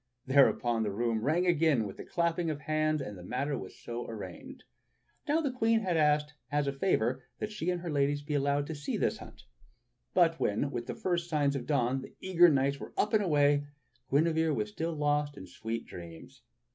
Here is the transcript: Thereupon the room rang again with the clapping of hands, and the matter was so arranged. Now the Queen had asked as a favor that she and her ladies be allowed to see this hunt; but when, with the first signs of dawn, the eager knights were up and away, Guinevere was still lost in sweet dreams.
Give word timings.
Thereupon 0.25 0.81
the 0.81 0.89
room 0.91 1.21
rang 1.21 1.45
again 1.45 1.85
with 1.85 1.97
the 1.97 2.03
clapping 2.03 2.49
of 2.49 2.61
hands, 2.61 3.01
and 3.01 3.15
the 3.15 3.21
matter 3.23 3.55
was 3.55 3.77
so 3.79 4.07
arranged. 4.07 4.63
Now 5.27 5.41
the 5.41 5.51
Queen 5.51 5.81
had 5.81 5.95
asked 5.95 6.33
as 6.51 6.65
a 6.65 6.73
favor 6.73 7.21
that 7.37 7.51
she 7.51 7.69
and 7.69 7.81
her 7.81 7.91
ladies 7.91 8.23
be 8.23 8.33
allowed 8.33 8.65
to 8.65 8.73
see 8.73 8.97
this 8.97 9.19
hunt; 9.19 9.43
but 10.15 10.39
when, 10.39 10.71
with 10.71 10.87
the 10.87 10.95
first 10.95 11.29
signs 11.29 11.55
of 11.55 11.67
dawn, 11.67 12.01
the 12.01 12.15
eager 12.19 12.49
knights 12.49 12.79
were 12.79 12.93
up 12.97 13.13
and 13.13 13.23
away, 13.23 13.67
Guinevere 14.09 14.55
was 14.55 14.69
still 14.71 14.93
lost 14.93 15.37
in 15.37 15.45
sweet 15.45 15.85
dreams. 15.85 16.41